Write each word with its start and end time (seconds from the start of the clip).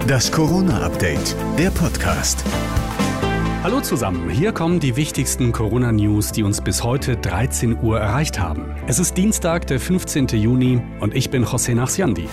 Das 0.00 0.32
Corona-Update, 0.32 1.36
der 1.58 1.70
Podcast. 1.70 2.44
Hallo 3.62 3.80
zusammen, 3.80 4.28
hier 4.28 4.52
kommen 4.52 4.80
die 4.80 4.96
wichtigsten 4.96 5.52
Corona-News, 5.52 6.32
die 6.32 6.42
uns 6.42 6.60
bis 6.60 6.82
heute 6.82 7.16
13 7.16 7.78
Uhr 7.80 8.00
erreicht 8.00 8.40
haben. 8.40 8.74
Es 8.86 8.98
ist 8.98 9.16
Dienstag, 9.16 9.66
der 9.68 9.78
15. 9.78 10.26
Juni 10.28 10.80
und 11.00 11.14
ich 11.14 11.30
bin 11.30 11.44
José 11.44 11.74
Nachsiandi. 11.74 12.28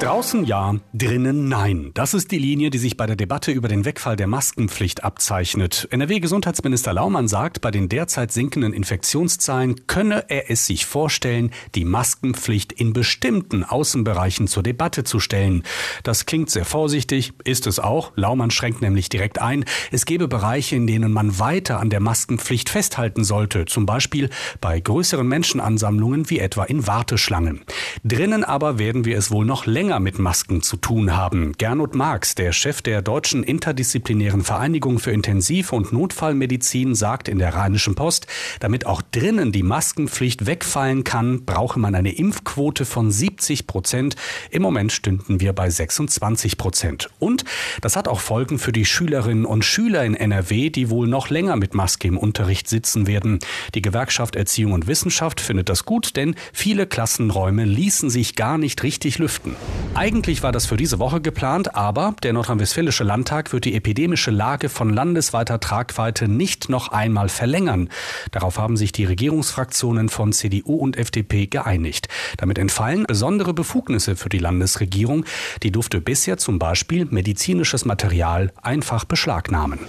Draußen 0.00 0.44
ja, 0.44 0.76
drinnen 0.94 1.48
nein. 1.48 1.90
Das 1.94 2.14
ist 2.14 2.30
die 2.30 2.38
Linie, 2.38 2.70
die 2.70 2.78
sich 2.78 2.96
bei 2.96 3.06
der 3.06 3.16
Debatte 3.16 3.50
über 3.50 3.66
den 3.66 3.84
Wegfall 3.84 4.14
der 4.14 4.28
Maskenpflicht 4.28 5.02
abzeichnet. 5.02 5.88
NRW-Gesundheitsminister 5.90 6.92
Laumann 6.92 7.26
sagt, 7.26 7.60
bei 7.60 7.72
den 7.72 7.88
derzeit 7.88 8.30
sinkenden 8.30 8.72
Infektionszahlen 8.72 9.88
könne 9.88 10.26
er 10.28 10.52
es 10.52 10.66
sich 10.66 10.86
vorstellen, 10.86 11.50
die 11.74 11.84
Maskenpflicht 11.84 12.72
in 12.72 12.92
bestimmten 12.92 13.64
Außenbereichen 13.64 14.46
zur 14.46 14.62
Debatte 14.62 15.02
zu 15.02 15.18
stellen. 15.18 15.64
Das 16.04 16.26
klingt 16.26 16.50
sehr 16.50 16.64
vorsichtig, 16.64 17.32
ist 17.42 17.66
es 17.66 17.80
auch. 17.80 18.12
Laumann 18.14 18.52
schränkt 18.52 18.80
nämlich 18.80 19.08
direkt 19.08 19.40
ein. 19.40 19.64
Es 19.90 20.06
gebe 20.06 20.28
Bereiche, 20.28 20.76
in 20.76 20.86
denen 20.86 21.10
man 21.10 21.40
weiter 21.40 21.80
an 21.80 21.90
der 21.90 22.00
Maskenpflicht 22.00 22.70
festhalten 22.70 23.24
sollte, 23.24 23.64
zum 23.64 23.84
Beispiel 23.84 24.30
bei 24.60 24.78
größeren 24.78 25.26
Menschenansammlungen 25.26 26.30
wie 26.30 26.38
etwa 26.38 26.62
in 26.62 26.86
Warteschlangen. 26.86 27.62
Drinnen 28.04 28.44
aber 28.44 28.78
werden 28.78 29.04
wir 29.04 29.18
es 29.18 29.32
wohl 29.32 29.44
noch 29.44 29.66
länger 29.66 29.87
länger 29.88 30.00
mit 30.00 30.18
Masken 30.18 30.60
zu 30.60 30.76
tun 30.76 31.16
haben. 31.16 31.54
Gernot 31.56 31.94
Marx, 31.94 32.34
der 32.34 32.52
Chef 32.52 32.82
der 32.82 33.00
Deutschen 33.00 33.42
Interdisziplinären 33.42 34.44
Vereinigung 34.44 34.98
für 34.98 35.12
Intensiv- 35.12 35.72
und 35.72 35.94
Notfallmedizin, 35.94 36.94
sagt 36.94 37.26
in 37.26 37.38
der 37.38 37.54
Rheinischen 37.54 37.94
Post, 37.94 38.26
damit 38.60 38.84
auch 38.84 39.00
drinnen 39.00 39.50
die 39.50 39.62
Maskenpflicht 39.62 40.44
wegfallen 40.44 41.04
kann, 41.04 41.46
brauche 41.46 41.80
man 41.80 41.94
eine 41.94 42.14
Impfquote 42.14 42.84
von 42.84 43.10
70 43.10 43.66
Prozent. 43.66 44.16
Im 44.50 44.60
Moment 44.60 44.92
stünden 44.92 45.40
wir 45.40 45.54
bei 45.54 45.70
26 45.70 46.58
Prozent. 46.58 47.08
Und 47.18 47.46
das 47.80 47.96
hat 47.96 48.08
auch 48.08 48.20
Folgen 48.20 48.58
für 48.58 48.72
die 48.72 48.84
Schülerinnen 48.84 49.46
und 49.46 49.64
Schüler 49.64 50.04
in 50.04 50.14
NRW, 50.14 50.68
die 50.68 50.90
wohl 50.90 51.08
noch 51.08 51.30
länger 51.30 51.56
mit 51.56 51.72
Maske 51.72 52.08
im 52.08 52.18
Unterricht 52.18 52.68
sitzen 52.68 53.06
werden. 53.06 53.38
Die 53.74 53.80
Gewerkschaft 53.80 54.36
Erziehung 54.36 54.72
und 54.72 54.86
Wissenschaft 54.86 55.40
findet 55.40 55.70
das 55.70 55.86
gut, 55.86 56.14
denn 56.16 56.34
viele 56.52 56.86
Klassenräume 56.86 57.64
ließen 57.64 58.10
sich 58.10 58.36
gar 58.36 58.58
nicht 58.58 58.82
richtig 58.82 59.18
lüften. 59.18 59.56
Eigentlich 59.94 60.42
war 60.42 60.52
das 60.52 60.66
für 60.66 60.76
diese 60.76 60.98
Woche 60.98 61.20
geplant, 61.20 61.74
aber 61.74 62.14
der 62.22 62.32
Nordrhein-Westfälische 62.32 63.02
Landtag 63.04 63.52
wird 63.52 63.64
die 63.64 63.74
epidemische 63.74 64.30
Lage 64.30 64.68
von 64.68 64.92
landesweiter 64.92 65.58
Tragweite 65.58 66.28
nicht 66.28 66.68
noch 66.68 66.92
einmal 66.92 67.28
verlängern. 67.28 67.88
Darauf 68.30 68.58
haben 68.58 68.76
sich 68.76 68.92
die 68.92 69.04
Regierungsfraktionen 69.04 70.08
von 70.08 70.32
CDU 70.32 70.76
und 70.76 70.96
FDP 70.96 71.46
geeinigt. 71.46 72.08
Damit 72.36 72.58
entfallen 72.58 73.04
besondere 73.04 73.54
Befugnisse 73.54 74.14
für 74.14 74.28
die 74.28 74.38
Landesregierung. 74.38 75.24
Die 75.62 75.72
durfte 75.72 76.00
bisher 76.00 76.38
zum 76.38 76.58
Beispiel 76.58 77.06
medizinisches 77.06 77.84
Material 77.84 78.52
einfach 78.62 79.04
beschlagnahmen. 79.04 79.80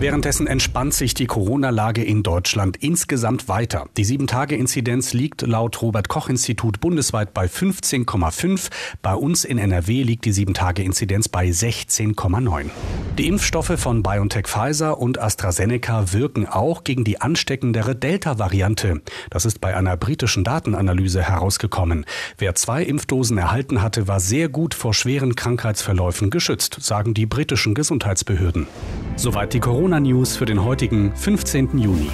Währenddessen 0.00 0.46
entspannt 0.46 0.94
sich 0.94 1.12
die 1.14 1.26
Corona-Lage 1.26 2.04
in 2.04 2.22
Deutschland 2.22 2.76
insgesamt 2.76 3.48
weiter. 3.48 3.86
Die 3.96 4.06
7-Tage-Inzidenz 4.06 5.12
liegt 5.12 5.42
laut 5.42 5.82
Robert-Koch-Institut 5.82 6.78
bundesweit 6.78 7.34
bei 7.34 7.46
15,5. 7.46 8.70
Bei 9.02 9.14
uns 9.14 9.44
in 9.44 9.58
NRW 9.58 10.04
liegt 10.04 10.24
die 10.24 10.32
7-Tage-Inzidenz 10.32 11.28
bei 11.28 11.48
16,9. 11.48 12.70
Die 13.18 13.26
Impfstoffe 13.26 13.72
von 13.76 14.04
BioNTech 14.04 14.46
Pfizer 14.46 14.96
und 14.96 15.18
AstraZeneca 15.18 16.12
wirken 16.12 16.46
auch 16.46 16.84
gegen 16.84 17.02
die 17.02 17.20
ansteckendere 17.20 17.96
Delta-Variante. 17.96 19.02
Das 19.28 19.44
ist 19.44 19.60
bei 19.60 19.76
einer 19.76 19.96
britischen 19.96 20.44
Datenanalyse 20.44 21.20
herausgekommen. 21.20 22.06
Wer 22.38 22.54
zwei 22.54 22.84
Impfdosen 22.84 23.36
erhalten 23.36 23.82
hatte, 23.82 24.06
war 24.06 24.20
sehr 24.20 24.48
gut 24.48 24.72
vor 24.72 24.94
schweren 24.94 25.34
Krankheitsverläufen 25.34 26.30
geschützt, 26.30 26.76
sagen 26.80 27.12
die 27.12 27.26
britischen 27.26 27.74
Gesundheitsbehörden. 27.74 28.68
Soweit 29.16 29.52
die 29.52 29.60
Corona-News 29.60 30.36
für 30.36 30.46
den 30.46 30.62
heutigen 30.62 31.12
15. 31.16 31.76
Juni. 31.76 32.10